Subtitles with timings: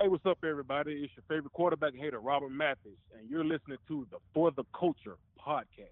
[0.00, 1.02] Hey, what's up, everybody?
[1.04, 5.18] It's your favorite quarterback hater, Robert Mathis, and you're listening to the For the Culture
[5.38, 5.90] podcast.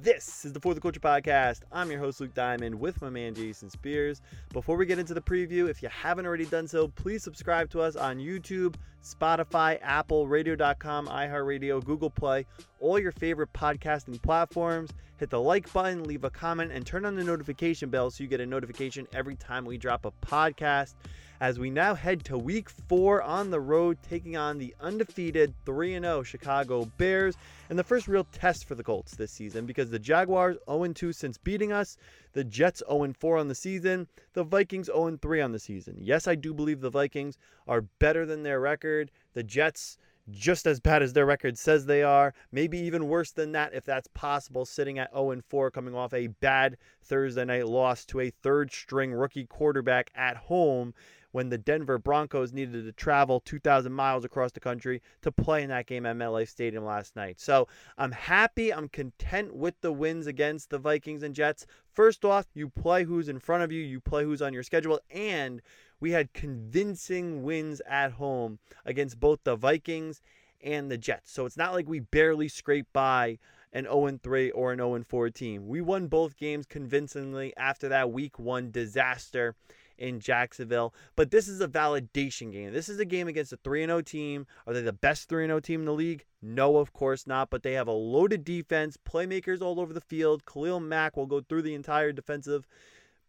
[0.00, 1.62] This is the For the Culture podcast.
[1.72, 4.22] I'm your host, Luke Diamond, with my man, Jason Spears.
[4.52, 7.80] Before we get into the preview, if you haven't already done so, please subscribe to
[7.80, 12.46] us on YouTube, Spotify, Apple, Radio.com, iHeartRadio, Google Play,
[12.82, 14.90] all your favorite podcasting platforms.
[15.16, 18.28] Hit the like button, leave a comment, and turn on the notification bell so you
[18.28, 20.94] get a notification every time we drop a podcast
[21.42, 25.98] as we now head to week four on the road, taking on the undefeated 3
[25.98, 27.36] 0 Chicago Bears,
[27.68, 31.12] and the first real test for the Colts this season because the Jaguars 0 2
[31.12, 31.96] since beating us,
[32.32, 35.96] the Jets 0 4 on the season, the Vikings 0 3 on the season.
[36.00, 37.36] Yes, I do believe the Vikings
[37.66, 39.10] are better than their record.
[39.34, 39.98] The Jets
[40.30, 43.84] just as bad as their record says they are, maybe even worse than that if
[43.84, 48.30] that's possible, sitting at 0 4, coming off a bad Thursday night loss to a
[48.30, 50.94] third string rookie quarterback at home
[51.32, 55.70] when the Denver Broncos needed to travel 2,000 miles across the country to play in
[55.70, 57.40] that game at MetLife Stadium last night.
[57.40, 57.66] So
[57.98, 61.66] I'm happy, I'm content with the wins against the Vikings and Jets.
[61.90, 65.00] First off, you play who's in front of you, you play who's on your schedule,
[65.10, 65.62] and
[66.02, 70.20] we had convincing wins at home against both the Vikings
[70.60, 71.30] and the Jets.
[71.30, 73.38] So it's not like we barely scraped by
[73.72, 75.68] an 0 3 or an 0 4 team.
[75.68, 79.54] We won both games convincingly after that week one disaster
[79.96, 80.92] in Jacksonville.
[81.14, 82.72] But this is a validation game.
[82.72, 84.48] This is a game against a 3 0 team.
[84.66, 86.24] Are they the best 3 0 team in the league?
[86.42, 87.48] No, of course not.
[87.48, 90.46] But they have a loaded defense, playmakers all over the field.
[90.46, 92.66] Khalil Mack will go through the entire defensive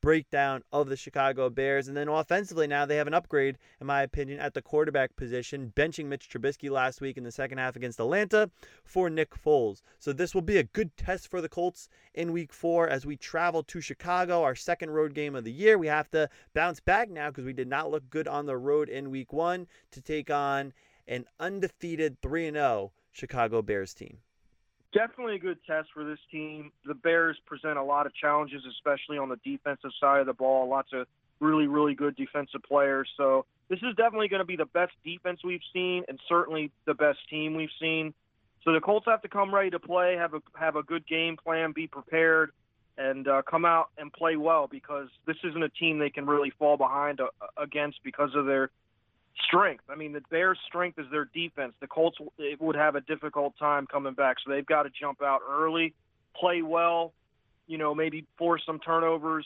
[0.04, 1.88] breakdown of the Chicago Bears.
[1.88, 5.72] And then offensively, now they have an upgrade, in my opinion, at the quarterback position,
[5.78, 8.52] benching Mitch Trubisky last week in the second half against Atlanta
[8.84, 9.82] for Nick Foles.
[10.00, 13.16] So this will be a good test for the Colts in week four as we
[13.16, 15.78] travel to Chicago, our second road game of the year.
[15.78, 18.90] We have to bounce back now because we did not look good on the road
[18.90, 20.74] in week one to take on
[21.08, 24.18] an undefeated 3 0 Chicago Bears team
[24.94, 26.72] definitely a good test for this team.
[26.86, 30.70] The Bears present a lot of challenges, especially on the defensive side of the ball.
[30.70, 31.08] Lots of
[31.40, 33.10] really, really good defensive players.
[33.18, 36.94] So this is definitely going to be the best defense we've seen, and certainly the
[36.94, 38.14] best team we've seen.
[38.64, 41.36] So the Colts have to come ready to play, have a have a good game
[41.36, 42.52] plan, be prepared,
[42.98, 46.52] and uh, come out and play well because this isn't a team they can really
[46.58, 47.28] fall behind uh,
[47.58, 48.70] against because of their
[49.48, 49.84] strength.
[49.90, 51.74] I mean, the Bears' strength is their defense.
[51.80, 52.18] The Colts
[52.60, 55.94] would have a difficult time coming back, so they've got to jump out early,
[56.36, 57.14] play well,
[57.68, 59.46] you know, maybe force some turnovers.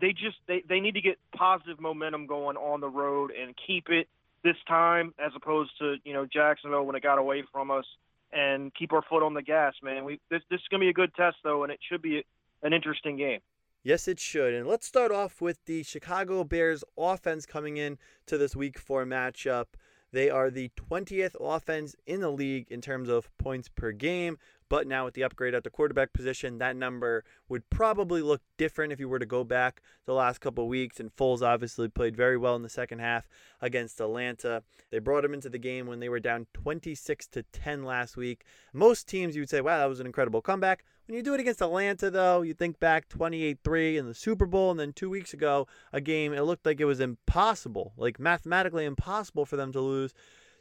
[0.00, 3.88] They just they they need to get positive momentum going on the road and keep
[3.88, 4.08] it
[4.42, 7.84] this time as opposed to you know Jacksonville when it got away from us
[8.32, 10.04] and keep our foot on the gas, man.
[10.04, 12.24] We this this is gonna be a good test though, and it should be
[12.62, 13.40] an interesting game.
[13.84, 14.54] Yes, it should.
[14.54, 19.04] And let's start off with the Chicago Bears offense coming in to this week four
[19.04, 19.66] matchup.
[20.12, 24.38] They are the 20th offense in the league in terms of points per game.
[24.68, 28.92] But now with the upgrade at the quarterback position, that number would probably look different
[28.92, 31.00] if you were to go back the last couple weeks.
[31.00, 33.28] And Foles obviously played very well in the second half
[33.60, 34.62] against Atlanta.
[34.90, 38.44] They brought him into the game when they were down 26 to 10 last week.
[38.72, 40.84] Most teams you would say, wow, that was an incredible comeback.
[41.06, 44.46] When you do it against Atlanta, though, you think back 28 3 in the Super
[44.46, 48.20] Bowl, and then two weeks ago, a game, it looked like it was impossible, like
[48.20, 50.14] mathematically impossible for them to lose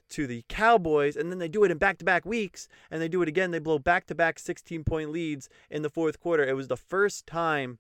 [0.09, 3.07] to the Cowboys, and then they do it in back to back weeks, and they
[3.07, 3.51] do it again.
[3.51, 6.43] They blow back to back 16 point leads in the fourth quarter.
[6.43, 7.79] It was the first time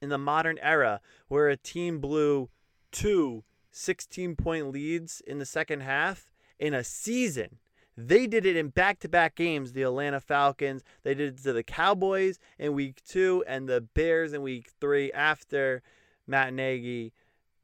[0.00, 2.48] in the modern era where a team blew
[2.90, 7.58] two 16 point leads in the second half in a season.
[7.96, 10.82] They did it in back to back games, the Atlanta Falcons.
[11.02, 15.12] They did it to the Cowboys in week two and the Bears in week three
[15.12, 15.82] after
[16.26, 17.12] Matt Nagy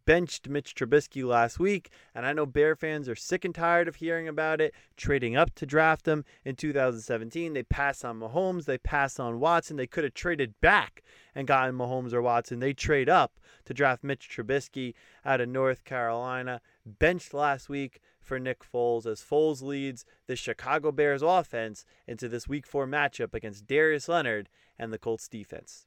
[0.09, 3.97] benched Mitch Trubisky last week, and I know Bear fans are sick and tired of
[3.97, 7.53] hearing about it, trading up to draft him in 2017.
[7.53, 9.77] They pass on Mahomes, they pass on Watson.
[9.77, 11.03] They could have traded back
[11.35, 12.59] and gotten Mahomes or Watson.
[12.59, 14.95] They trade up to draft Mitch Trubisky
[15.27, 20.93] out of North Carolina, benched last week for Nick Foles as Foles leads the Chicago
[20.93, 24.49] Bears offense into this week four matchup against Darius Leonard
[24.79, 25.87] and the Colts defense.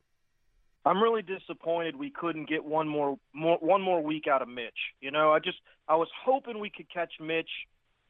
[0.84, 4.74] I'm really disappointed we couldn't get one more, more one more week out of Mitch.
[5.00, 7.50] You know, I just I was hoping we could catch Mitch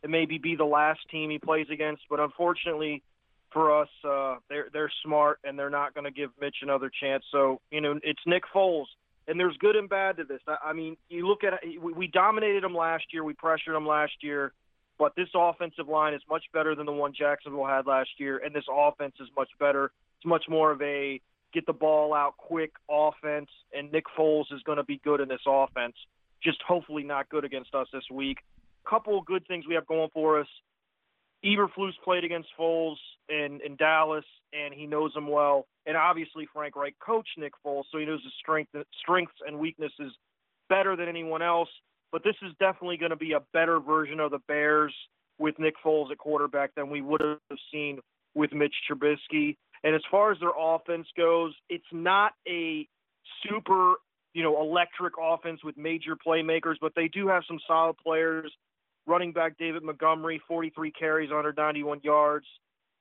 [0.04, 3.04] and maybe be the last team he plays against, but unfortunately
[3.52, 7.26] for us, uh, they're they're smart and they're not going to give Mitch another chance.
[7.30, 8.86] So you know, it's Nick Foles,
[9.32, 10.42] and there's good and bad to this.
[10.46, 13.88] I, I mean, you look at it, we, dominated him last year, we pressured him
[13.88, 14.52] last year,
[15.00, 18.54] but this offensive line is much better than the one Jacksonville had last year, and
[18.54, 19.86] this offense is much better.
[20.18, 21.22] It's much more of a
[21.54, 25.30] get the ball out quick offense, and Nick Foles is going to be good in
[25.30, 25.96] this offense.
[26.44, 28.40] Just hopefully not good against us this week.
[28.88, 30.48] couple of good things we have going for us.
[31.46, 32.98] Eberflus played against Foles
[33.30, 35.66] in, in Dallas, and he knows him well.
[35.86, 40.14] And obviously, Frank Reich coached Nick Foles, so he knows his strength, strengths and weaknesses
[40.70, 41.70] better than anyone else.
[42.12, 44.94] But this is definitely going to be a better version of the Bears
[45.40, 48.00] with Nick Foles at quarterback than we would have seen
[48.36, 49.58] with Mitch Trubisky.
[49.84, 52.88] And as far as their offense goes, it's not a
[53.44, 53.96] super,
[54.34, 58.52] you know, electric offense with major playmakers, but they do have some solid players.
[59.08, 62.46] Running back David Montgomery, 43 carries, 191 yards,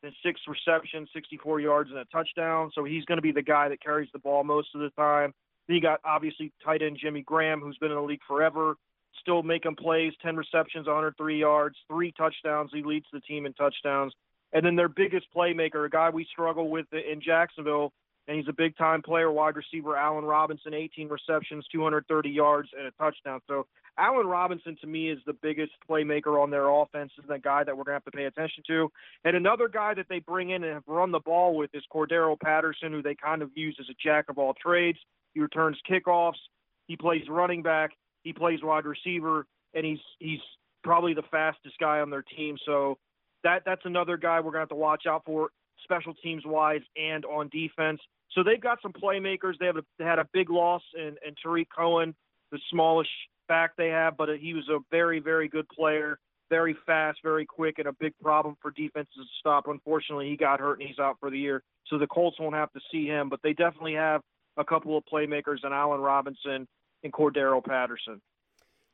[0.03, 2.71] and six receptions, 64 yards, and a touchdown.
[2.75, 5.35] So he's going to be the guy that carries the ball most of the time.
[5.69, 8.77] Then you got obviously tight end Jimmy Graham, who's been in the league forever,
[9.21, 12.71] still making plays, 10 receptions, 103 yards, three touchdowns.
[12.73, 14.15] He leads the team in touchdowns.
[14.53, 17.93] And then their biggest playmaker, a guy we struggle with in Jacksonville,
[18.27, 22.87] and he's a big time player, wide receiver Allen Robinson, 18 receptions, 230 yards, and
[22.87, 23.41] a touchdown.
[23.47, 23.67] So
[24.01, 27.77] Allen Robinson to me is the biggest playmaker on their offense, and the guy that
[27.77, 28.91] we're gonna have to pay attention to.
[29.25, 32.41] And another guy that they bring in and have run the ball with is Cordarrelle
[32.41, 34.99] Patterson, who they kind of use as a jack of all trades.
[35.35, 36.41] He returns kickoffs,
[36.89, 37.91] he plays running back,
[38.25, 40.41] he plays wide receiver, and he's he's
[40.83, 42.57] probably the fastest guy on their team.
[42.65, 42.97] So
[43.45, 45.51] that that's another guy we're gonna have to watch out for,
[45.83, 48.01] special teams wise and on defense.
[48.33, 49.55] So they've got some playmakers.
[49.59, 52.15] They have a, they had a big loss in, in Tarik Cohen,
[52.53, 53.09] the smallish
[53.51, 56.19] back they have, but he was a very very good player,
[56.51, 59.67] very fast, very quick, and a big problem for defenses to stop.
[59.67, 61.63] Unfortunately, he got hurt and he's out for the year.
[61.89, 64.23] So the Colts won't have to see him, but they definitely have
[64.57, 66.69] a couple of playmakers in Allen Robinson
[67.03, 68.21] and Cordarrelle Patterson.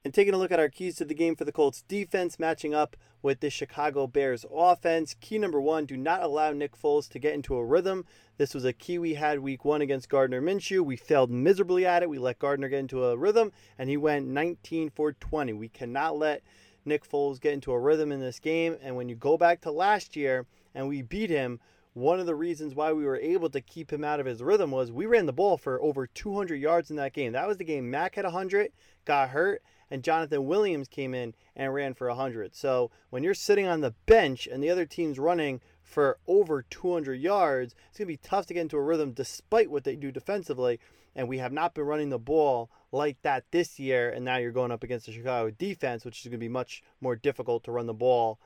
[0.04, 2.72] And taking a look at our keys to the game for the Colts defense matching
[2.72, 5.16] up with the Chicago Bears offense.
[5.20, 8.04] Key number one do not allow Nick Foles to get into a rhythm.
[8.38, 10.84] This was a key we had week one against Gardner Minshew.
[10.84, 12.08] We failed miserably at it.
[12.08, 15.54] We let Gardner get into a rhythm, and he went 19 for 20.
[15.54, 16.42] We cannot let
[16.84, 18.76] Nick Foles get into a rhythm in this game.
[18.80, 21.58] And when you go back to last year and we beat him,
[21.94, 24.70] one of the reasons why we were able to keep him out of his rhythm
[24.70, 27.32] was we ran the ball for over 200 yards in that game.
[27.32, 28.70] That was the game Mack had 100,
[29.04, 32.54] got hurt, and Jonathan Williams came in and ran for 100.
[32.54, 37.14] So when you're sitting on the bench and the other team's running for over 200
[37.14, 40.10] yards, it's going to be tough to get into a rhythm despite what they do
[40.10, 40.80] defensively.
[41.14, 44.10] And we have not been running the ball like that this year.
[44.10, 46.82] And now you're going up against the Chicago defense, which is going to be much
[47.00, 48.38] more difficult to run the ball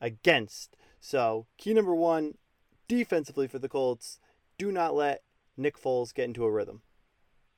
[0.00, 0.76] against.
[1.00, 2.34] So, key number one
[2.88, 4.18] defensively for the Colts
[4.58, 5.22] do not let
[5.56, 6.82] Nick Foles get into a rhythm.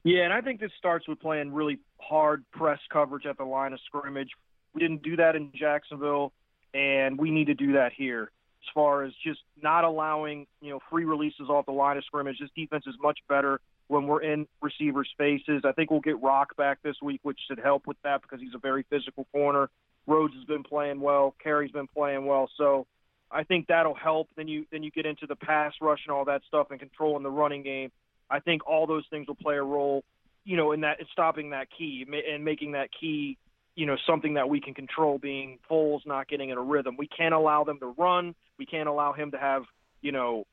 [0.09, 3.75] Yeah, and I think this starts with playing really hard press coverage at the line
[3.75, 4.31] of scrimmage.
[4.73, 6.33] We didn't do that in Jacksonville,
[6.73, 8.31] and we need to do that here.
[8.63, 12.39] As far as just not allowing, you know, free releases off the line of scrimmage.
[12.41, 15.61] This defense is much better when we're in receiver spaces.
[15.67, 18.55] I think we'll get Rock back this week, which should help with that because he's
[18.55, 19.69] a very physical corner.
[20.07, 21.35] Rhodes has been playing well.
[21.43, 22.49] Carrie's been playing well.
[22.57, 22.87] So
[23.31, 24.31] I think that'll help.
[24.39, 27.25] Then you then you get into the pass rush and all that stuff and controlling
[27.25, 27.93] the running game.
[28.31, 30.05] I think all those things will play a role,
[30.45, 33.39] you know, in that stopping that key and making that key,
[33.75, 35.19] you know, something that we can control.
[35.19, 38.35] Being Foles not getting in a rhythm, we can't allow them to run.
[38.59, 39.63] We can't allow him to have,
[40.03, 40.47] you know,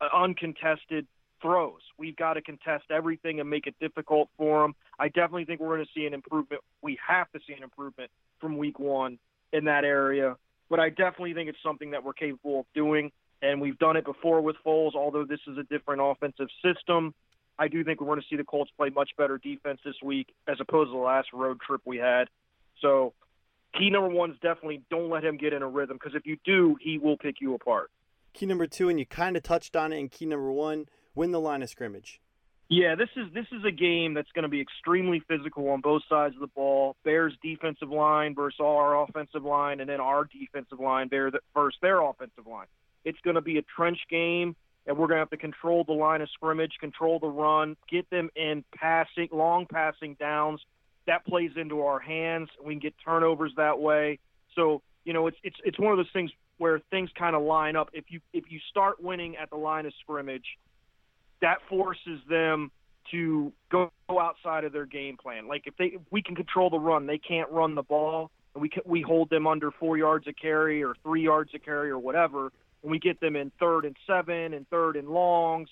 [0.00, 1.06] uh, uncontested
[1.40, 1.80] throws.
[1.98, 4.74] We've got to contest everything and make it difficult for him.
[4.98, 6.62] I definitely think we're going to see an improvement.
[6.82, 8.10] We have to see an improvement
[8.40, 9.18] from week one
[9.52, 10.36] in that area.
[10.68, 13.10] But I definitely think it's something that we're capable of doing
[13.42, 14.94] and we've done it before with Foles.
[14.94, 17.14] Although this is a different offensive system,
[17.58, 20.34] I do think we're going to see the Colts play much better defense this week
[20.46, 22.28] as opposed to the last road trip we had.
[22.80, 23.14] So,
[23.76, 26.36] key number one is definitely don't let him get in a rhythm because if you
[26.44, 27.90] do, he will pick you apart.
[28.32, 31.32] Key number two, and you kind of touched on it in key number one, win
[31.32, 32.20] the line of scrimmage.
[32.70, 36.02] Yeah, this is this is a game that's going to be extremely physical on both
[36.06, 36.96] sides of the ball.
[37.02, 42.46] Bears defensive line versus our offensive line, and then our defensive line versus their offensive
[42.46, 42.66] line.
[43.08, 44.54] It's going to be a trench game,
[44.86, 48.08] and we're going to have to control the line of scrimmage, control the run, get
[48.10, 50.60] them in passing, long passing downs.
[51.06, 52.50] That plays into our hands.
[52.62, 54.18] We can get turnovers that way.
[54.54, 57.76] So you know, it's it's it's one of those things where things kind of line
[57.76, 57.88] up.
[57.94, 60.44] If you if you start winning at the line of scrimmage,
[61.40, 62.70] that forces them
[63.10, 65.48] to go outside of their game plan.
[65.48, 68.60] Like if they if we can control the run, they can't run the ball, and
[68.60, 71.88] we can, we hold them under four yards a carry or three yards a carry
[71.88, 75.68] or whatever and we get them in third and seven and third and longs,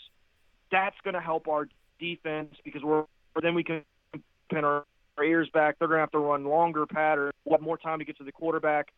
[0.70, 3.04] that's going to help our defense because we're
[3.42, 3.82] then we can
[4.50, 4.84] pin our,
[5.18, 5.78] our ears back.
[5.78, 7.34] They're going to have to run longer patterns.
[7.44, 8.88] We'll have more time to get to the quarterback.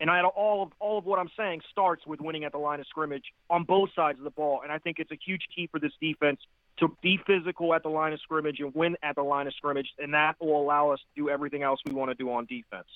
[0.00, 2.80] And I, all of all of what I'm saying starts with winning at the line
[2.80, 4.60] of scrimmage on both sides of the ball.
[4.62, 6.40] And I think it's a huge key for this defense
[6.78, 9.88] to be physical at the line of scrimmage and win at the line of scrimmage,
[9.98, 12.86] and that will allow us to do everything else we want to do on defense.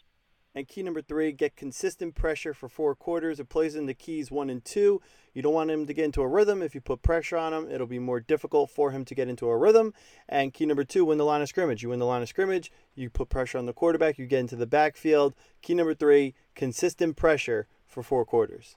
[0.56, 3.38] And key number three, get consistent pressure for four quarters.
[3.38, 5.02] It plays into keys one and two.
[5.34, 6.62] You don't want him to get into a rhythm.
[6.62, 9.48] If you put pressure on him, it'll be more difficult for him to get into
[9.48, 9.92] a rhythm.
[10.30, 11.82] And key number two, win the line of scrimmage.
[11.82, 14.56] You win the line of scrimmage, you put pressure on the quarterback, you get into
[14.56, 15.34] the backfield.
[15.60, 18.76] Key number three, consistent pressure for four quarters.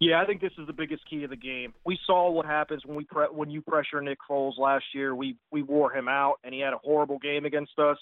[0.00, 1.72] Yeah, I think this is the biggest key to the game.
[1.86, 5.14] We saw what happens when we pre- when you pressure Nick Foles last year.
[5.14, 7.96] We we wore him out, and he had a horrible game against us.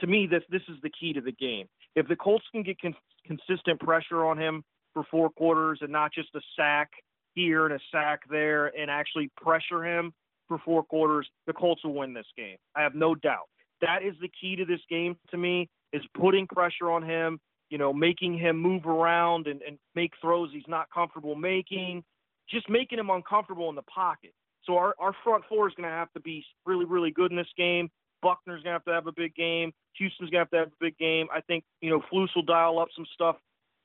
[0.00, 1.68] To me, this this is the key to the game.
[1.94, 2.94] If the Colts can get con-
[3.26, 4.62] consistent pressure on him
[4.94, 6.90] for four quarters and not just a sack
[7.34, 10.12] here and a sack there and actually pressure him
[10.48, 12.56] for four quarters, the Colts will win this game.
[12.74, 13.48] I have no doubt.
[13.80, 17.78] That is the key to this game to me is putting pressure on him, you
[17.78, 22.04] know, making him move around and, and make throws he's not comfortable making,
[22.48, 24.32] just making him uncomfortable in the pocket.
[24.64, 27.36] So our, our front four is going to have to be really, really good in
[27.36, 27.90] this game.
[28.22, 29.72] Buckner's gonna have to have a big game.
[29.98, 31.28] Houston's gonna have to have a big game.
[31.34, 33.36] I think you know Flus will dial up some stuff.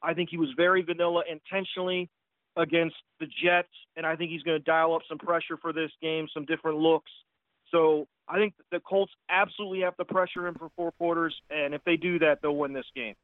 [0.02, 2.10] I think he was very vanilla intentionally
[2.58, 5.92] against the Jets, and I think he's going to dial up some pressure for this
[6.02, 7.12] game, some different looks.
[7.72, 11.84] So I think the Colts absolutely have to pressure him for four quarters, and if
[11.84, 13.16] they do that, they'll win this game.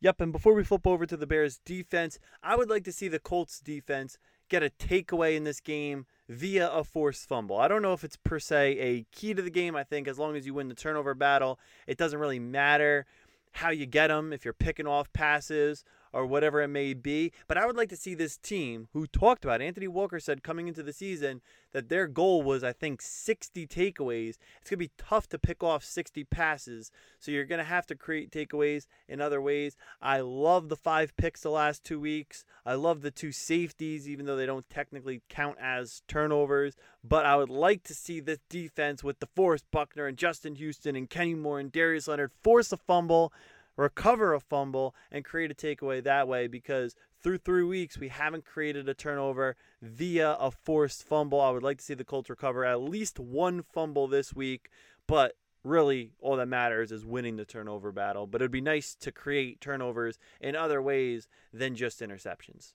[0.00, 3.08] Yep, and before we flip over to the Bears defense, I would like to see
[3.08, 4.18] the Colts defense
[4.48, 7.58] get a takeaway in this game via a forced fumble.
[7.58, 9.76] I don't know if it's per se a key to the game.
[9.76, 13.06] I think as long as you win the turnover battle, it doesn't really matter
[13.52, 17.32] how you get them if you're picking off passes or whatever it may be.
[17.48, 20.68] But I would like to see this team who talked about Anthony Walker said coming
[20.68, 21.40] into the season
[21.72, 24.36] that their goal was I think 60 takeaways.
[24.60, 26.90] It's going to be tough to pick off 60 passes.
[27.18, 29.76] So you're going to have to create takeaways in other ways.
[30.00, 32.44] I love the five picks the last 2 weeks.
[32.64, 37.36] I love the two safeties even though they don't technically count as turnovers, but I
[37.36, 41.60] would like to see this defense with DeForest Buckner and Justin Houston and Kenny Moore
[41.60, 43.32] and Darius Leonard force a fumble
[43.76, 48.44] recover a fumble and create a takeaway that way because through three weeks we haven't
[48.44, 51.40] created a turnover via a forced fumble.
[51.40, 54.70] I would like to see the Colts recover at least one fumble this week,
[55.06, 58.26] but really all that matters is winning the turnover battle.
[58.26, 62.74] But it'd be nice to create turnovers in other ways than just interceptions.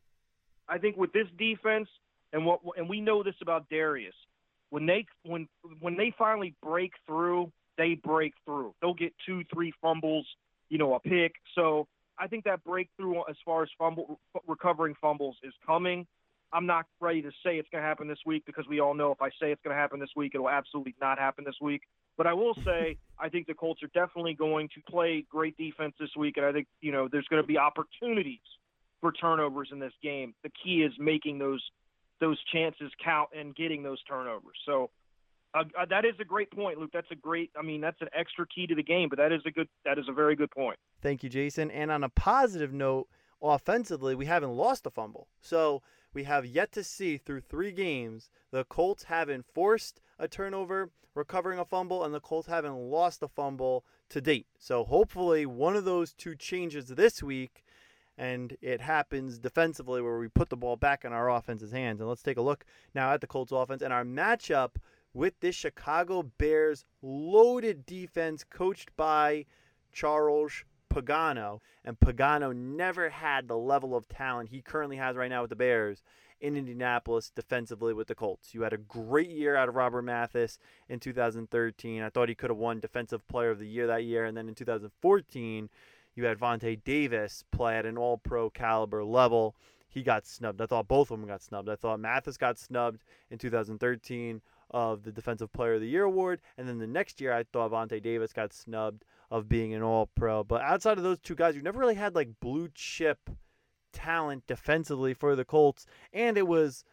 [0.67, 1.89] I think with this defense
[2.33, 4.15] and what and we know this about Darius,
[4.69, 5.47] when they when
[5.79, 8.73] when they finally break through, they break through.
[8.81, 10.25] They'll get two, three fumbles
[10.71, 11.33] you know, a pick.
[11.53, 11.87] So
[12.17, 16.07] I think that breakthrough as far as fumble recovering fumbles is coming.
[16.53, 19.11] I'm not ready to say it's going to happen this week because we all know
[19.11, 21.81] if I say it's going to happen this week, it'll absolutely not happen this week.
[22.17, 25.93] But I will say I think the Colts are definitely going to play great defense
[25.99, 28.39] this week, and I think you know there's going to be opportunities
[29.01, 30.33] for turnovers in this game.
[30.43, 31.63] The key is making those
[32.21, 34.57] those chances count and getting those turnovers.
[34.65, 34.89] So
[35.53, 36.91] uh, uh, that is a great point, Luke.
[36.93, 37.51] That's a great.
[37.57, 39.67] I mean, that's an extra key to the game, but that is a good.
[39.85, 40.77] That is a very good point.
[41.01, 41.69] Thank you, Jason.
[41.71, 43.07] And on a positive note,
[43.41, 45.27] offensively, we haven't lost a fumble.
[45.41, 45.81] So
[46.13, 51.59] we have yet to see through three games the Colts haven't forced a turnover, recovering
[51.59, 54.47] a fumble, and the Colts haven't lost a fumble to date.
[54.57, 57.63] So hopefully, one of those two changes this week
[58.17, 61.99] and it happens defensively where we put the ball back in our offense's hands.
[61.99, 64.75] And let's take a look now at the Colts offense and our matchup
[65.13, 69.45] with this Chicago Bears loaded defense coached by
[69.91, 71.59] Charles Pagano.
[71.83, 75.55] And Pagano never had the level of talent he currently has right now with the
[75.55, 76.03] Bears
[76.39, 78.53] in Indianapolis defensively with the Colts.
[78.53, 80.57] You had a great year out of Robert Mathis
[80.89, 82.01] in 2013.
[82.01, 84.25] I thought he could have won Defensive Player of the Year that year.
[84.25, 85.69] And then in 2014,
[86.15, 89.55] you had Vontae Davis play at an all pro caliber level.
[89.87, 90.61] He got snubbed.
[90.61, 91.69] I thought both of them got snubbed.
[91.69, 94.41] I thought Mathis got snubbed in 2013
[94.71, 96.41] of the Defensive Player of the Year award.
[96.57, 100.07] And then the next year, I thought Vontae Davis got snubbed of being an All
[100.15, 100.43] Pro.
[100.43, 103.29] But outside of those two guys, you never really had like blue chip
[103.93, 106.83] talent defensively for the Colts, and it was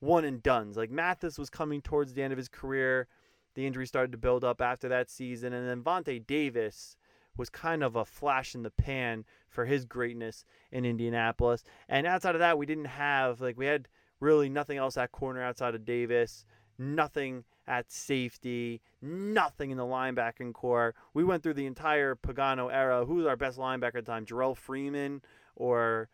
[0.00, 0.76] one and duns.
[0.76, 3.08] Like Mathis was coming towards the end of his career.
[3.54, 6.96] The injury started to build up after that season, and then Vontae Davis
[7.36, 11.64] was kind of a flash in the pan for his greatness in Indianapolis.
[11.88, 13.88] And outside of that, we didn't have like we had
[14.20, 16.44] really nothing else at corner outside of Davis
[16.78, 20.94] nothing at safety, nothing in the linebacking core.
[21.12, 23.04] We went through the entire Pagano era.
[23.04, 24.24] Who's our best linebacker at the time?
[24.24, 25.22] Jerrell Freeman
[25.56, 26.08] or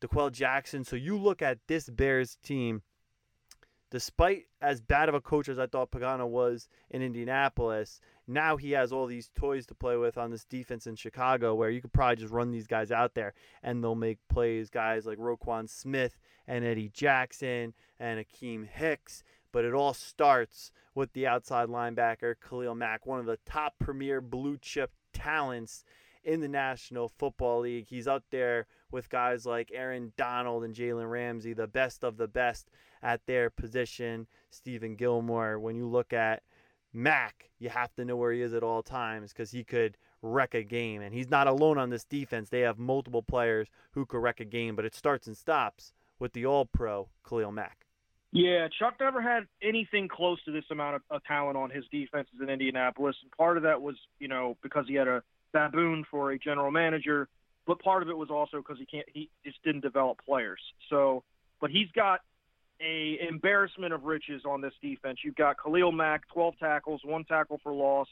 [0.00, 0.84] D'Qwell Jackson.
[0.84, 2.82] So you look at this Bears team,
[3.90, 8.72] despite as bad of a coach as I thought Pagano was in Indianapolis, now he
[8.72, 11.92] has all these toys to play with on this defense in Chicago where you could
[11.92, 14.70] probably just run these guys out there and they'll make plays.
[14.70, 21.12] Guys like Roquan Smith and Eddie Jackson and Akiem Hicks but it all starts with
[21.12, 25.84] the outside linebacker, Khalil Mack, one of the top premier blue chip talents
[26.24, 27.86] in the National Football League.
[27.88, 32.28] He's up there with guys like Aaron Donald and Jalen Ramsey, the best of the
[32.28, 32.70] best
[33.02, 34.26] at their position.
[34.52, 36.42] Stephon Gilmore, when you look at
[36.92, 40.54] Mack, you have to know where he is at all times because he could wreck
[40.54, 41.02] a game.
[41.02, 42.48] And he's not alone on this defense.
[42.48, 46.32] They have multiple players who could wreck a game, but it starts and stops with
[46.32, 47.86] the all pro Khalil Mack.
[48.32, 52.34] Yeah, Chuck never had anything close to this amount of, of talent on his defenses
[52.40, 53.14] in Indianapolis.
[53.22, 55.22] And part of that was, you know, because he had a
[55.52, 57.28] baboon for a general manager,
[57.66, 60.60] but part of it was also because he can't he just didn't develop players.
[60.88, 61.22] So
[61.60, 62.20] but he's got
[62.80, 65.18] a embarrassment of riches on this defense.
[65.22, 68.08] You've got Khalil Mack, 12 tackles, one tackle for loss,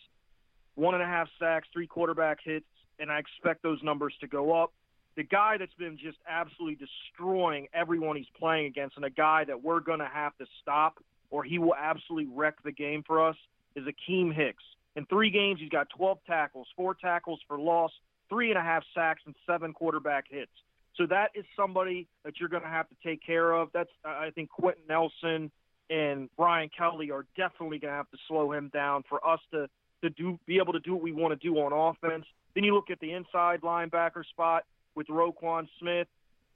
[0.75, 2.67] one and a half sacks, three quarterback hits,
[2.99, 4.73] and I expect those numbers to go up.
[5.21, 9.63] The guy that's been just absolutely destroying everyone he's playing against, and a guy that
[9.63, 10.99] we're going to have to stop,
[11.29, 13.37] or he will absolutely wreck the game for us,
[13.77, 14.65] is Akiem Hicks.
[14.97, 17.91] In three games, he's got 12 tackles, four tackles for loss,
[18.31, 20.53] three and a half sacks, and seven quarterback hits.
[20.97, 23.69] So that is somebody that you're going to have to take care of.
[23.75, 25.51] That's I think Quenton Nelson
[25.91, 29.69] and Ryan Kelly are definitely going to have to slow him down for us to
[30.03, 32.25] to do be able to do what we want to do on offense.
[32.55, 36.09] Then you look at the inside linebacker spot with Roquan Smith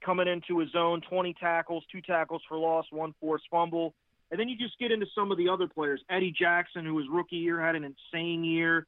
[0.03, 3.93] coming into his own, 20 tackles, two tackles for loss, one forced fumble.
[4.31, 6.01] And then you just get into some of the other players.
[6.09, 8.85] Eddie Jackson, who was rookie year, had an insane year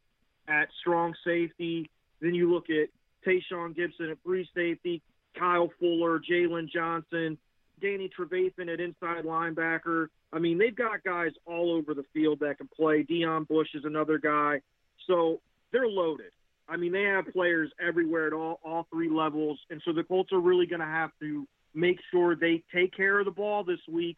[0.48, 1.90] at strong safety.
[2.22, 2.90] Then you look at
[3.26, 5.02] Tashaun Gipson at free safety,
[5.38, 7.38] Kyle Fuller, Jaylon Johnson,
[7.82, 10.08] Danny Trevathan at inside linebacker.
[10.34, 13.04] I mean, they've got guys all over the field that can play.
[13.04, 14.62] Deon Bush is another guy.
[15.06, 16.32] So they're loaded.
[16.70, 20.32] I mean, they have players everywhere at all all three levels, and so the Colts
[20.32, 23.80] are really going to have to make sure they take care of the ball this
[23.90, 24.18] week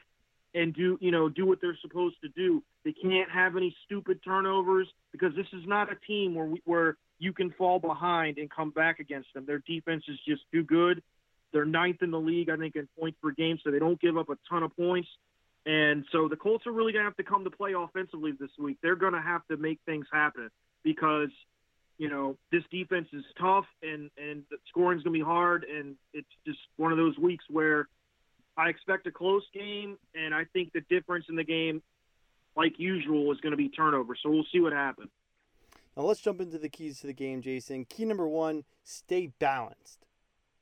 [0.55, 2.63] and do you know do what they're supposed to do.
[2.83, 6.97] They can't have any stupid turnovers because this is not a team where we, where
[7.19, 9.45] you can fall behind and come back against them.
[9.45, 11.03] Their defense is just too good.
[11.51, 14.17] They're ninth in the league, I think, in points per game, so they don't give
[14.17, 15.09] up a ton of points.
[15.65, 18.51] And so the Colts are really going to have to come to play offensively this
[18.57, 18.77] week.
[18.81, 20.49] They're going to have to make things happen
[20.83, 21.29] because,
[21.99, 25.65] you know, this defense is tough and, and scoring's going to be hard.
[25.65, 27.87] And it's just one of those weeks where
[28.57, 29.97] I expect a close game.
[30.15, 31.83] And I think the difference in the game,
[32.55, 34.15] like usual, is going to be turnover.
[34.15, 35.09] So we'll see what happens.
[35.97, 37.83] Now let's jump into the keys to the game, Jason.
[37.83, 40.05] Key number one: stay balanced.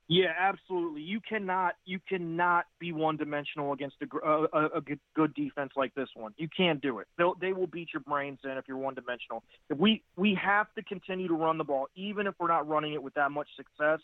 [0.08, 1.02] Yeah, absolutely.
[1.02, 5.94] You cannot you cannot be one dimensional against a, uh, a, a good, defense like
[5.94, 6.32] this one.
[6.38, 7.08] You can't do it.
[7.18, 9.44] They'll, they will beat your brains in if you're one dimensional.
[9.76, 13.02] We we have to continue to run the ball, even if we're not running it
[13.02, 14.00] with that much success,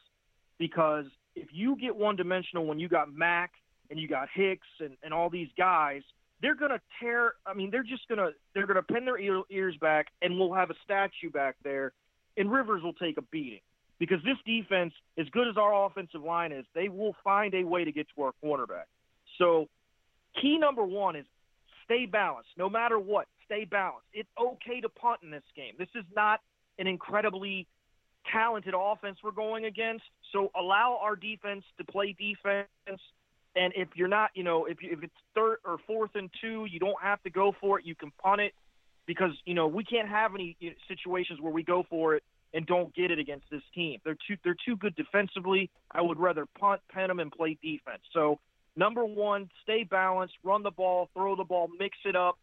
[0.59, 3.53] because if you get one dimensional when you got Mack
[3.89, 6.03] and you got Hicks and, and all these guys,
[6.43, 7.33] they're gonna tear.
[7.47, 10.77] I mean, they're just gonna they're gonna pin their ears back, and we'll have a
[10.85, 11.93] statue back there,
[12.37, 13.61] and Rivers will take a beating
[13.99, 17.85] because this defense, as good as our offensive line is, they will find a way
[17.85, 18.87] to get to our cornerback.
[19.39, 19.69] So,
[20.41, 21.27] key number one is
[21.85, 23.27] stay balanced, no matter what.
[23.45, 24.07] Stay balanced.
[24.13, 25.75] It's okay to punt in this game.
[25.79, 26.41] This is not
[26.79, 27.67] an incredibly
[28.33, 30.05] talented offense we're going against.
[30.33, 32.69] So allow our defense to play defense
[33.57, 36.81] and if you're not, you know, if if it's third or fourth and two, you
[36.81, 37.87] don't have to go for it.
[37.87, 38.53] You can punt it
[39.07, 40.57] because you know we can't have any
[40.89, 43.99] situations where we go for it and don't get it against this team.
[44.05, 45.71] They're too they're too good defensively.
[45.91, 48.03] I would rather punt, pen them, and play defense.
[48.13, 48.39] So
[48.77, 52.39] number one, stay balanced, run the ball, throw the ball, mix it up,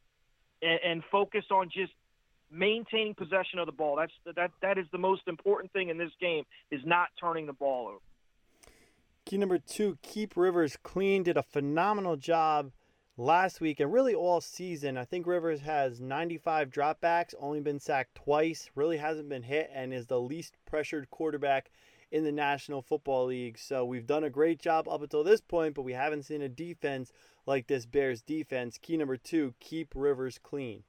[0.61, 1.93] and, and focus on just
[2.51, 3.95] maintaining possession of the ball.
[3.95, 7.53] That's that that is the most important thing in this game is not turning the
[7.53, 7.97] ball over.
[9.25, 11.23] Key number two, keep Rivers clean.
[11.23, 12.71] Did a phenomenal job
[13.21, 14.97] last week and really all season.
[14.97, 19.93] I think Rivers has 95 dropbacks, only been sacked twice, really hasn't been hit, and
[19.93, 21.69] is the least pressured quarterback
[22.11, 23.59] in the National Football League.
[23.59, 26.49] So we've done a great job up until this point, but we haven't seen a
[26.49, 27.13] defense
[27.45, 28.79] like this Bears defense.
[28.79, 30.83] Key number two, keep Rivers clean.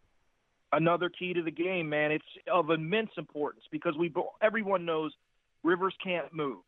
[0.72, 2.12] Another key to the game, man.
[2.12, 5.12] It's of immense importance because we everyone knows
[5.62, 6.60] Rivers can't move.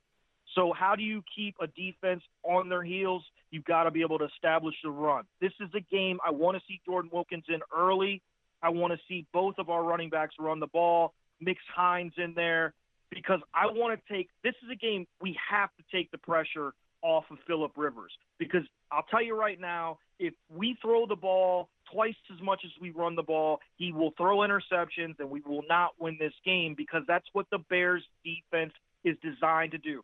[0.55, 3.25] So how do you keep a defense on their heels?
[3.55, 5.23] You've got to be able to establish the run.
[5.41, 8.21] This is a game I want to see Jordan Wilkins in early.
[8.61, 12.35] I want to see both of our running backs run the ball, mix Hines in
[12.35, 12.75] there,
[13.11, 16.73] because I want to take this is a game we have to take the pressure
[17.01, 18.11] off of Philip Rivers.
[18.41, 22.73] Because I'll tell you right now, if we throw the ball twice as much as
[22.81, 26.75] we run the ball, he will throw interceptions and we will not win this game
[26.77, 28.73] because that's what the Bears defense
[29.05, 30.03] is designed to do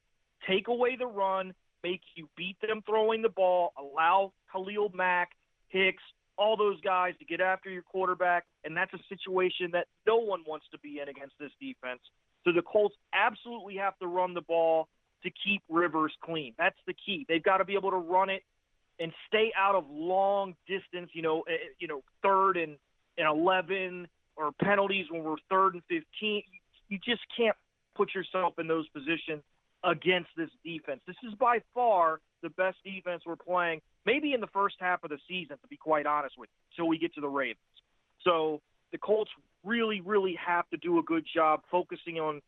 [0.49, 5.31] take away the run, make you beat them throwing the ball, allow Khalil Mack,
[5.69, 6.03] Hicks,
[6.37, 10.43] all those guys to get after your quarterback, and that's a situation that no one
[10.47, 12.01] wants to be in against this defense.
[12.45, 14.89] So the Colts absolutely have to run the ball
[15.23, 16.55] to keep Rivers clean.
[16.57, 17.27] That's the key.
[17.29, 18.43] They've got to be able to run it
[18.99, 22.77] and stay out of long distance, you know, eh, eh, you know, third and,
[23.19, 26.43] and 11 or penalties when we're third and 15.
[26.89, 27.57] You just can't
[27.95, 29.43] put yourself in those positions
[29.85, 31.01] against this defense.
[31.07, 35.11] This is by far the best defense we're playing, maybe in the first half of
[35.11, 37.59] the season, to be quite honest with you, until we get to the Ravens.
[38.25, 38.61] So
[38.93, 39.31] the Colts
[39.65, 42.41] really, really have to do a good job focusing on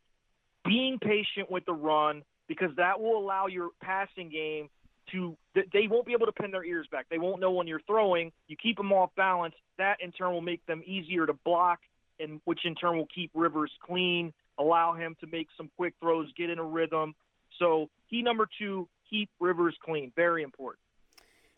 [0.64, 4.68] being patient with the run because that will allow your passing game
[5.10, 7.06] to they won't be able to pin their ears back.
[7.10, 8.32] They won't know when you're throwing.
[8.46, 9.54] You keep them off balance.
[9.78, 11.80] That in turn will make them easier to block,
[12.20, 16.32] and which in turn will keep Rivers clean, allow him to make some quick throws,
[16.36, 17.14] get in a rhythm.
[17.58, 20.12] So key number two, keep Rivers clean.
[20.16, 20.80] Very important.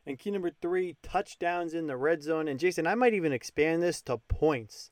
[0.06, 2.46] And key number three, touchdowns in the red zone.
[2.48, 4.90] And Jason, I might even expand this to points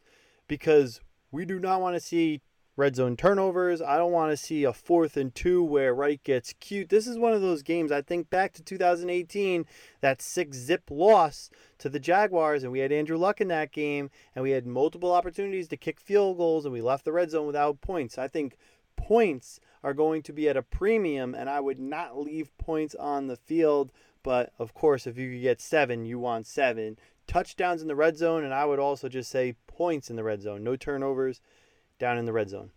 [0.49, 2.41] because we do not want to see
[2.77, 3.83] red zone turnovers.
[3.83, 6.89] I don't want to see a fourth and two where Reich gets cute.
[6.89, 7.93] This is one of those games.
[7.93, 9.67] I think back to 2018,
[10.01, 14.11] that six zip loss to the Jaguars, and we had Andrew Luck in that game,
[14.35, 17.47] and we had multiple opportunities to kick field goals, and we left the red zone
[17.47, 18.17] without points.
[18.17, 18.57] I think
[18.97, 23.27] points are going to be at a premium, and I would not leave points on
[23.27, 23.93] the field.
[24.23, 26.97] But of course, if you get seven, you want seven.
[27.27, 30.43] Touchdowns in the red zone, and I would also just say points in the red
[30.43, 30.63] zone.
[30.63, 31.41] No turnovers
[32.03, 32.71] down in the red zone.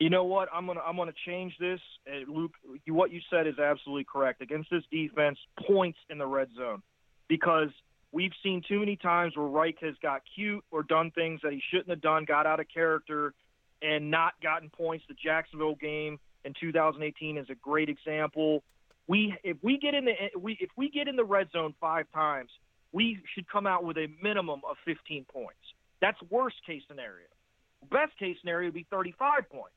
[0.00, 0.48] You know what?
[0.52, 1.80] I'm gonna I'm gonna change this.
[2.08, 2.52] Uh, Luke,
[2.86, 4.40] what you said is absolutely correct.
[4.40, 6.82] Against this defense, points in the red zone,
[7.28, 7.68] because
[8.10, 11.60] we've seen too many times where Reich has got cute or done things that he
[11.70, 13.34] shouldn't have done, got out of character,
[13.82, 15.04] and not gotten points.
[15.08, 18.62] The Jacksonville game in 2018 is a great example.
[19.08, 22.06] We if we get in the we if we get in the red zone five
[22.14, 22.50] times,
[22.92, 25.58] we should come out with a minimum of 15 points.
[26.00, 27.26] That's worst case scenario.
[27.90, 29.76] Best case scenario would be 35 points,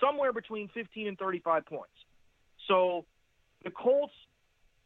[0.00, 1.92] somewhere between 15 and 35 points.
[2.68, 3.04] So
[3.62, 4.12] the Colts,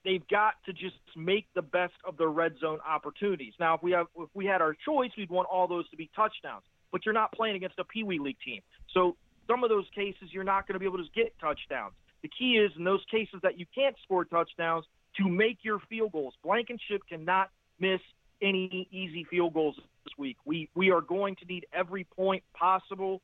[0.04, 3.54] they've got to just make the best of their red zone opportunities.
[3.58, 6.10] Now, if we have if we had our choice, we'd want all those to be
[6.14, 6.64] touchdowns.
[6.90, 9.16] But you're not playing against a Pee Wee League team, so
[9.48, 11.94] some of those cases you're not going to be able to get touchdowns.
[12.22, 14.84] The key is in those cases that you can't score touchdowns
[15.16, 16.34] to make your field goals.
[16.42, 18.00] Blankenship cannot miss
[18.40, 20.36] any easy field goals this week.
[20.44, 23.22] We we are going to need every point possible.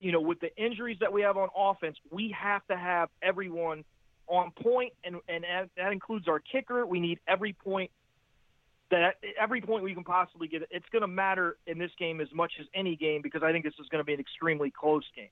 [0.00, 3.84] You know, with the injuries that we have on offense, we have to have everyone
[4.26, 5.44] on point, and and
[5.76, 6.86] that includes our kicker.
[6.86, 7.90] We need every point
[8.90, 10.62] that every point we can possibly get.
[10.70, 13.64] It's going to matter in this game as much as any game because I think
[13.64, 15.28] this is going to be an extremely close game.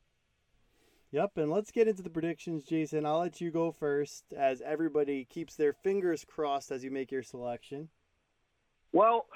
[1.12, 3.04] Yep, and let's get into the predictions, Jason.
[3.04, 7.22] I'll let you go first as everybody keeps their fingers crossed as you make your
[7.22, 7.90] selection.
[8.92, 9.26] Well,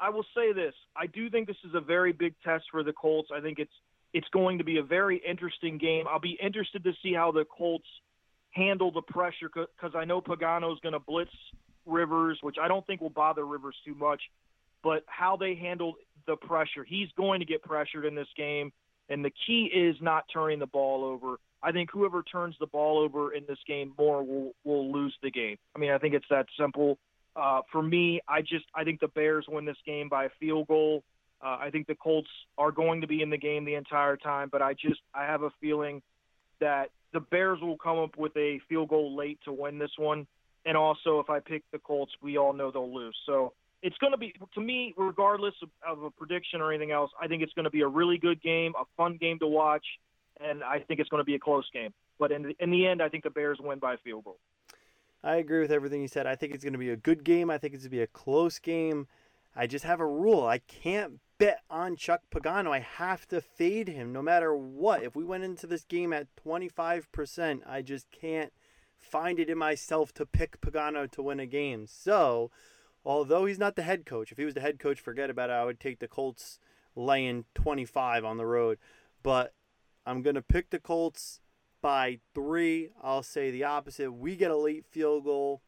[0.00, 0.72] I will say this.
[0.96, 3.28] I do think this is a very big test for the Colts.
[3.34, 3.72] I think it's
[4.14, 6.06] it's going to be a very interesting game.
[6.08, 7.88] I'll be interested to see how the Colts
[8.52, 11.32] handle the pressure because I know Pagano is going to blitz
[11.84, 14.22] Rivers, which I don't think will bother Rivers too much,
[14.82, 15.94] but how they handle
[16.26, 16.84] the pressure.
[16.84, 18.72] He's going to get pressured in this game,
[19.08, 21.36] and the key is not turning the ball over.
[21.62, 25.30] I think whoever turns the ball over in this game more will will lose the
[25.30, 25.56] game.
[25.74, 26.98] I mean, I think it's that simple.
[27.36, 30.68] Uh, for me, I just I think the Bears win this game by a field
[30.68, 31.02] goal.
[31.44, 34.48] Uh, I think the Colts are going to be in the game the entire time,
[34.50, 36.02] but I just I have a feeling
[36.60, 40.26] that the Bears will come up with a field goal late to win this one.
[40.66, 43.16] And also, if I pick the Colts, we all know they'll lose.
[43.26, 47.10] So it's going to be to me, regardless of, of a prediction or anything else.
[47.20, 49.84] I think it's going to be a really good game, a fun game to watch,
[50.40, 51.92] and I think it's going to be a close game.
[52.18, 54.38] But in the, in the end, I think the Bears win by a field goal.
[55.24, 56.26] I agree with everything you said.
[56.26, 57.50] I think it's going to be a good game.
[57.50, 59.06] I think it's going to be a close game.
[59.56, 60.46] I just have a rule.
[60.46, 62.70] I can't bet on Chuck Pagano.
[62.72, 65.02] I have to fade him no matter what.
[65.02, 68.52] If we went into this game at 25%, I just can't
[68.98, 71.86] find it in myself to pick Pagano to win a game.
[71.86, 72.50] So,
[73.02, 75.54] although he's not the head coach, if he was the head coach, forget about it.
[75.54, 76.58] I would take the Colts
[76.94, 78.76] laying 25 on the road.
[79.22, 79.54] But
[80.04, 81.40] I'm going to pick the Colts
[81.84, 82.88] by three.
[83.02, 84.10] I'll say the opposite.
[84.10, 85.60] We get a late field goal.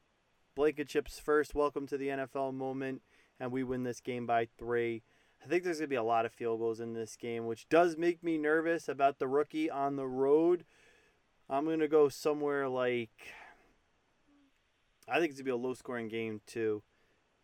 [0.54, 3.02] Blankenship's first welcome to the NFL moment,
[3.38, 5.02] and we win this game by three.
[5.44, 7.68] I think there's going to be a lot of field goals in this game, which
[7.68, 10.64] does make me nervous about the rookie on the road.
[11.50, 13.10] I'm going to go somewhere like.
[15.06, 16.82] I think it's going to be a low scoring game, too.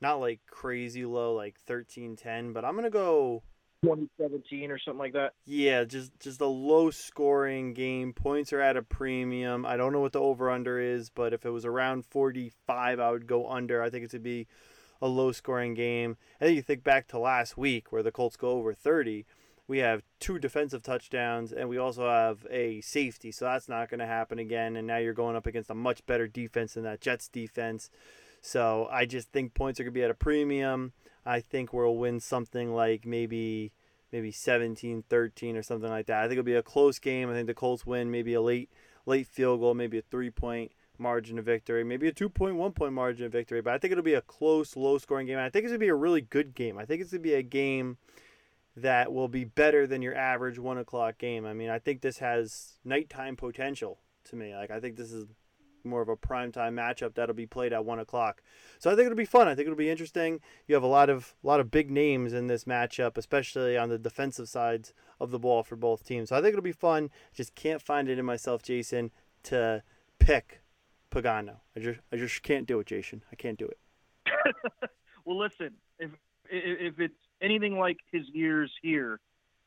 [0.00, 3.42] Not like crazy low, like 13 10, but I'm going to go
[3.82, 5.32] 2017 or something like that.
[5.44, 8.12] Yeah, just just a low scoring game.
[8.12, 9.66] Points are at a premium.
[9.66, 13.10] I don't know what the over under is, but if it was around 45, I
[13.10, 13.82] would go under.
[13.82, 14.46] I think it would be
[15.00, 16.16] a low scoring game.
[16.40, 19.26] And think you think back to last week where the Colts go over 30.
[19.66, 23.32] we have two defensive touchdowns, and we also have a safety.
[23.32, 24.76] So that's not going to happen again.
[24.76, 27.90] And now you're going up against a much better defense than that Jets defense.
[28.42, 30.92] So I just think points are going to be at a premium.
[31.24, 33.72] I think we'll win something like maybe
[34.10, 36.18] maybe 17-13 or something like that.
[36.18, 37.30] I think it'll be a close game.
[37.30, 38.68] I think the Colts win maybe a late
[39.06, 42.72] late field goal, maybe a three point margin of victory, maybe a two point one
[42.72, 43.62] point margin of victory.
[43.62, 45.38] But I think it'll be a close, low scoring game.
[45.38, 46.78] I think it's gonna be a really good game.
[46.78, 47.96] I think it's gonna be a game
[48.76, 51.46] that will be better than your average one o'clock game.
[51.46, 54.54] I mean, I think this has nighttime potential to me.
[54.54, 55.26] Like I think this is
[55.84, 58.42] more of a prime time matchup that'll be played at one o'clock.
[58.78, 59.48] So I think it'll be fun.
[59.48, 60.40] I think it'll be interesting.
[60.66, 63.88] You have a lot of a lot of big names in this matchup, especially on
[63.88, 66.28] the defensive sides of the ball for both teams.
[66.28, 67.10] So I think it'll be fun.
[67.32, 69.10] Just can't find it in myself, Jason,
[69.44, 69.82] to
[70.18, 70.62] pick
[71.10, 71.56] Pagano.
[71.76, 73.24] I just I just can't do it, Jason.
[73.30, 73.78] I can't do it.
[75.24, 76.10] well, listen, if
[76.50, 79.20] if it's anything like his years here,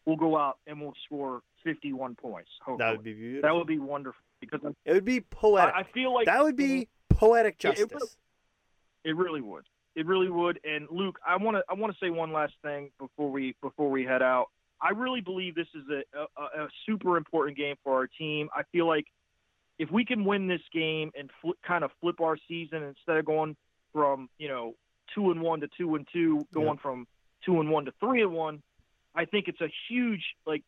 [0.05, 2.49] we'll go out and we'll score 51 points.
[2.63, 2.77] Hopefully.
[2.85, 3.49] That would be beautiful.
[3.49, 5.73] That would be wonderful because it would be poetic.
[5.75, 7.85] I, I feel like that would be poetic justice.
[7.91, 7.95] It,
[9.03, 9.65] it, it, really would.
[9.95, 10.59] It really would.
[10.63, 13.89] And Luke, I want to I want to say one last thing before we before
[13.89, 14.47] we head out.
[14.81, 18.49] I really believe this is a, a, a super important game for our team.
[18.53, 19.05] I feel like
[19.79, 23.25] if we can win this game and flip, kind of flip our season instead of
[23.25, 23.55] going
[23.93, 24.75] from you know
[25.13, 26.81] two and one to two and two, going yep.
[26.81, 27.07] from
[27.45, 28.61] two and one to three and one,
[29.15, 30.63] I think it's a huge like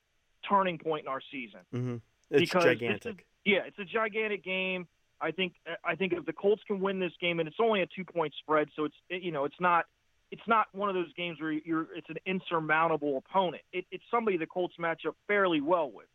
[0.48, 1.60] turning point in our season.
[1.74, 1.96] Mm-hmm.
[2.32, 3.20] It's because gigantic.
[3.20, 4.88] Is, yeah, it's a gigantic game.
[5.20, 7.88] I think I think if the Colts can win this game, and it's only a
[7.88, 9.86] two point spread, so it's you know it's not
[10.32, 13.64] it's not one of those games where you're it's an insurmountable opponent.
[13.72, 16.08] It, it's somebody the Colts match up fairly well with.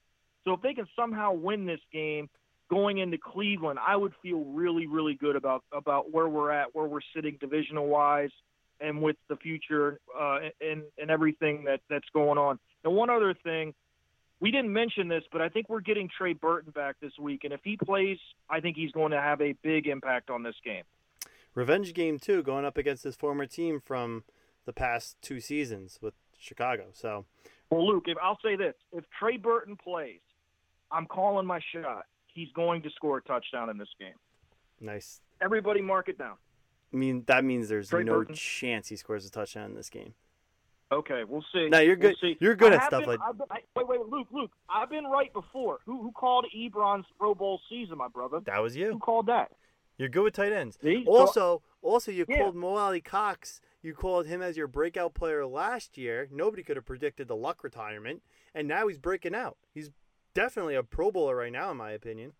[0.44, 2.28] So if they can somehow win this game
[2.70, 6.86] going into Cleveland, I would feel really really good about about where we're at, where
[6.86, 8.30] we're sitting divisional wise,
[8.82, 12.58] and with the future uh, and and everything that that's going on.
[12.84, 13.74] And one other thing,
[14.40, 17.52] we didn't mention this, but I think we're getting Trey Burton back this week, and
[17.52, 18.18] if he plays,
[18.50, 20.82] I think he's going to have a big impact on this game.
[21.54, 24.24] Revenge game too, going up against his former team from
[24.64, 26.86] the past two seasons with Chicago.
[26.92, 27.24] So,
[27.70, 30.20] well, Luke, if I'll say this, if Trey Burton plays,
[30.90, 32.06] I'm calling my shot.
[32.26, 34.14] He's going to score a touchdown in this game.
[34.80, 35.20] Nice.
[35.40, 36.36] Everybody, mark it down.
[36.92, 38.34] I mean, that means there's Trey no Burton.
[38.34, 40.14] chance he scores a touchdown in this game.
[40.92, 41.70] Okay, we'll see.
[41.70, 42.16] No, you're good.
[42.22, 43.20] We'll you're good I at stuff been, like.
[43.38, 44.50] Been, I, wait, wait, Luke, Luke.
[44.68, 45.78] I've been right before.
[45.86, 48.40] Who who called Ebron's Pro Bowl season, my brother?
[48.44, 48.92] That was you.
[48.92, 49.52] Who called that?
[49.96, 50.78] You're good with tight ends.
[50.82, 51.04] See?
[51.06, 52.38] Also, also you yeah.
[52.38, 53.60] called Mo Alie-Cox.
[53.82, 56.28] You called him as your breakout player last year.
[56.30, 58.22] Nobody could have predicted the Luck retirement,
[58.54, 59.56] and now he's breaking out.
[59.72, 59.90] He's
[60.34, 62.32] definitely a Pro Bowler right now, in my opinion.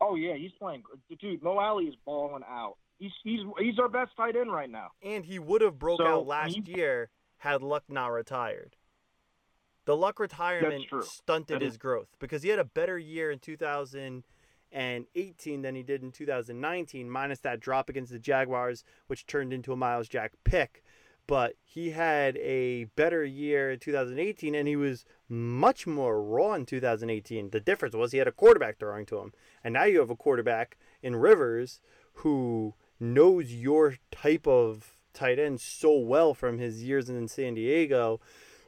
[0.00, 0.82] Oh yeah, he's playing.
[1.20, 2.76] Dude, Mo Alie is balling out.
[3.02, 4.92] He's he's he's our best tight end right now.
[5.02, 8.76] And he would have broke so, out last year had Luck not retired.
[9.86, 11.78] The Luck retirement stunted that his is.
[11.78, 17.40] growth because he had a better year in 2018 than he did in 2019, minus
[17.40, 20.84] that drop against the Jaguars, which turned into a Myles Jack pick.
[21.26, 26.66] But he had a better year in 2018, and he was much more raw in
[26.66, 27.50] 2018.
[27.50, 29.32] The difference was he had a quarterback throwing to him,
[29.64, 31.80] and now you have a quarterback in Rivers
[32.16, 38.20] who knows your type of tight end so well from his years in San Diego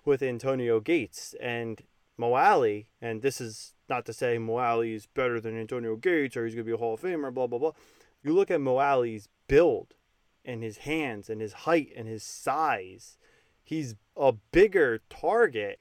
[0.04, 1.82] with Antonio Gates and
[2.16, 2.88] Mo Alie.
[3.00, 6.54] And this is not to say Mo Alie is better than Antonio Gates or he's
[6.54, 7.72] going to be a Hall of Famer, blah, blah, blah.
[8.22, 9.94] You look at Mo Alie's build
[10.44, 13.16] and his hands and his height and his size.
[13.62, 15.78] He's a bigger target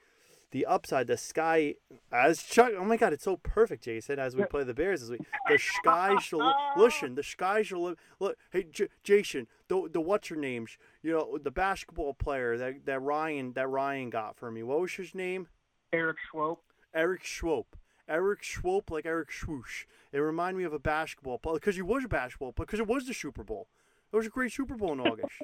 [0.54, 1.74] the upside, the sky,
[2.12, 2.70] as Chuck.
[2.78, 4.20] Oh my God, it's so perfect, Jason.
[4.20, 7.16] As we play the Bears this week, the sky shall listen.
[7.16, 8.38] The sky shall look.
[8.52, 10.68] Hey, J- Jason, the the what's your name?
[11.02, 14.62] You know the basketball player that that Ryan that Ryan got for me.
[14.62, 15.48] What was his name?
[15.92, 16.58] Erik Swoope.
[16.94, 17.74] Erik Swoope.
[18.08, 19.86] Erik Swoope, like Eric Swoosh.
[20.12, 22.86] It reminded me of a basketball player because he was a basketball player because it
[22.86, 23.66] was the Super Bowl.
[24.12, 25.34] It was a great Super Bowl in August.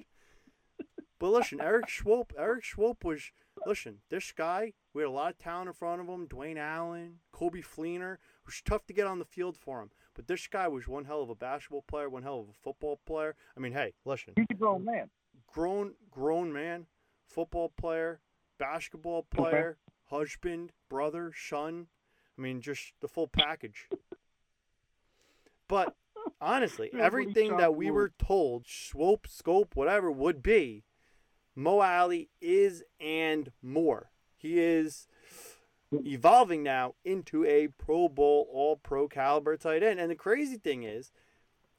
[1.21, 2.33] But listen, Erik Swoope.
[2.37, 3.31] Erik Swoope was
[3.67, 6.27] listen, this guy, we had a lot of talent in front of him.
[6.27, 8.15] Dwayne Allen, Coby Fleener.
[8.15, 9.91] It was tough to get on the field for him.
[10.15, 13.01] But this guy was one hell of a basketball player, one hell of a football
[13.07, 13.37] player.
[13.55, 14.33] I mean, hey, listen.
[14.35, 15.11] He's a grown man.
[15.47, 16.87] Grown, grown man,
[17.27, 18.21] football player,
[18.59, 19.77] basketball player,
[20.11, 20.17] okay.
[20.17, 21.89] husband, brother, son.
[22.39, 23.89] I mean, just the full package.
[25.69, 25.95] But
[26.41, 30.85] honestly, everything that we were told, swope, scope, whatever, would be
[31.61, 34.11] Mo Alie is and more.
[34.39, 35.07] He is
[35.93, 40.01] evolving now into a Pro Bowl, all pro caliber tight end.
[40.01, 41.13] And the crazy thing is,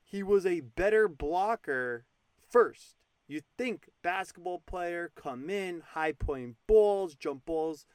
[0.04, 2.06] he was a better blocker
[2.48, 2.98] first.
[3.28, 7.88] You think basketball player come in, high point balls, jump balls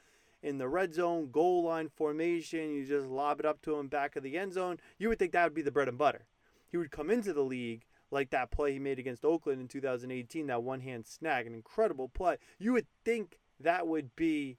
[0.43, 4.17] in the red zone, goal line formation, you just lob it up to him back
[4.17, 4.77] of the end zone.
[4.97, 6.25] You would think that would be the bread and butter.
[6.69, 10.47] He would come into the league like that play he made against Oakland in 2018,
[10.47, 12.37] that one hand snag, an incredible play.
[12.57, 14.57] You would think that would be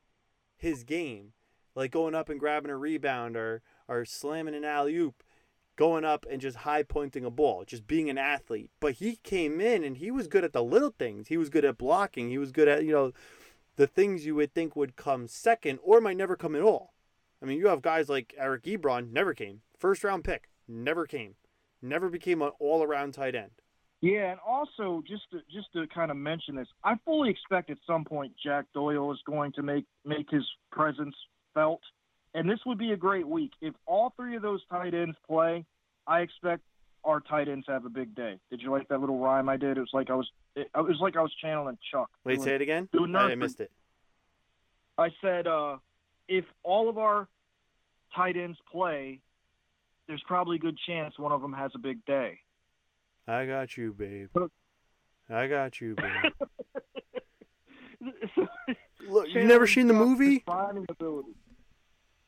[0.56, 1.32] his game,
[1.74, 5.22] like going up and grabbing a rebound or, or slamming an alley oop,
[5.76, 8.70] going up and just high pointing a ball, just being an athlete.
[8.80, 11.28] But he came in and he was good at the little things.
[11.28, 12.28] He was good at blocking.
[12.28, 13.12] He was good at, you know,
[13.76, 16.94] the things you would think would come second or might never come at all.
[17.40, 19.60] I mean, you have guys like Eric Ebron, never came.
[19.78, 21.36] First round pick, never came.
[21.82, 23.50] Never became an all around tight end.
[24.00, 27.78] Yeah, and also just to just to kind of mention this, I fully expect at
[27.86, 31.16] some point Jack Doyle is going to make make his presence
[31.52, 31.80] felt,
[32.34, 35.64] and this would be a great week if all three of those tight ends play.
[36.06, 36.62] I expect
[37.04, 38.38] our tight ends have a big day.
[38.50, 39.76] Did you like that little rhyme I did?
[39.76, 42.08] It was like I was it, it was like I was channeling Chuck.
[42.24, 42.88] Wait, doing, say it again.
[43.16, 43.72] I missed it.
[44.96, 45.78] I said uh,
[46.28, 47.26] if all of our
[48.14, 49.20] tight ends play,
[50.08, 52.38] there's probably a good chance one of them has a big day.
[53.26, 54.30] I got you, babe.
[55.30, 56.32] I got you, babe.
[59.08, 60.44] Look, you've never seen the movie?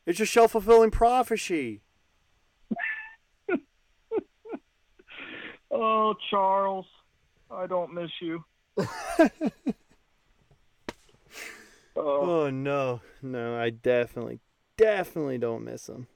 [0.07, 1.83] It's a self fulfilling prophecy.
[5.73, 6.85] Oh, Charles,
[7.49, 8.45] I don't miss you.
[11.97, 14.41] Oh, Oh no, no, I definitely,
[14.77, 16.07] definitely don't miss him.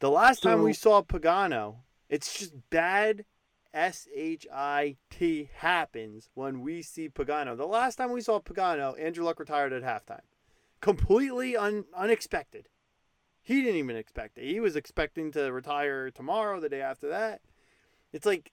[0.00, 3.24] The last time we saw Pagano, it's just bad.
[3.74, 7.56] S H I T happens when we see Pagano.
[7.56, 10.22] The last time we saw Pagano, Andrew Luck retired at halftime,
[10.80, 12.68] completely un- unexpected.
[13.42, 14.44] He didn't even expect it.
[14.44, 17.40] He was expecting to retire tomorrow, the day after that.
[18.12, 18.52] It's like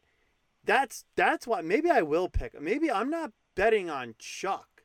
[0.65, 2.59] that's that's why maybe I will pick.
[2.59, 4.83] Maybe I'm not betting on Chuck.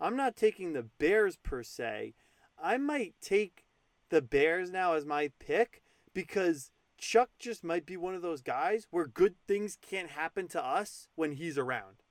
[0.00, 2.14] I'm not taking the Bears per se.
[2.60, 3.64] I might take
[4.10, 5.82] the Bears now as my pick
[6.18, 10.64] because Chuck just might be one of those guys where good things can't happen to
[10.64, 12.02] us when he's around.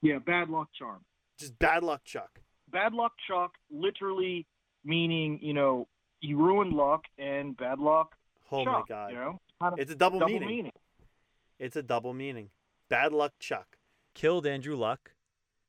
[0.00, 1.04] yeah, bad luck charm.
[1.36, 2.40] Just bad luck, Chuck.
[2.70, 4.46] Bad luck, Chuck, literally
[4.84, 5.88] meaning you know
[6.20, 8.14] you ruined luck and bad luck.
[8.52, 9.10] Oh my God.
[9.10, 10.48] You know, kind of It's a double, double meaning.
[10.48, 10.72] meaning.
[11.58, 12.50] It's a double meaning.
[12.88, 13.76] Bad luck, Chuck.
[14.14, 15.10] Killed Andrew Luck.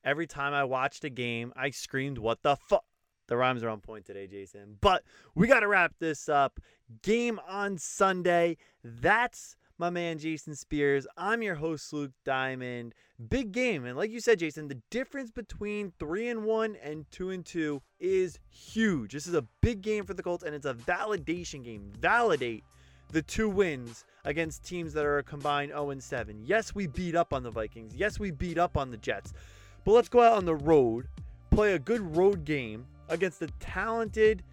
[0.04, 2.86] Every time I watched a game, I screamed, What the fuck?
[3.30, 4.78] The rhymes are on point today, Jason.
[4.82, 5.04] But
[5.36, 6.60] we got to wrap this up.
[7.04, 8.58] Game on Sunday.
[8.84, 11.06] That's my man, Jason Spears.
[11.16, 12.96] I'm your host, Luke Diamond.
[13.30, 13.86] Big game.
[13.86, 17.80] And like you said, Jason, the difference between 3 and 1 and 2 and 2
[18.00, 19.14] is huge.
[19.14, 21.92] This is a big game for the Colts, and it's a validation game.
[22.00, 22.64] Validate
[23.12, 26.42] the two wins against teams that are a combined 0 and 7.
[26.44, 27.94] Yes, we beat up on the Vikings.
[27.96, 29.34] Yes, we beat up on the Jets.
[29.86, 31.10] But let's go out on the road,
[31.52, 34.44] play a good road game against the talented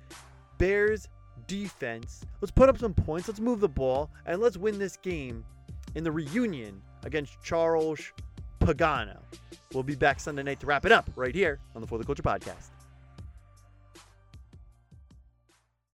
[0.58, 1.08] Bears
[1.46, 2.24] defense.
[2.40, 3.28] Let's put up some points.
[3.28, 5.44] Let's move the ball and let's win this game
[5.94, 8.00] in the reunion against Charles
[8.60, 9.18] Pagano.
[9.72, 12.04] We'll be back Sunday night to wrap it up right here on the For the
[12.04, 12.70] Culture podcast.